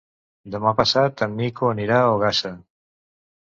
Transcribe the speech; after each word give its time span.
Demà 0.55 0.71
passat 0.79 1.23
en 1.27 1.37
Nico 1.43 1.71
anirà 1.77 2.01
a 2.07 2.11
Ogassa. 2.17 2.57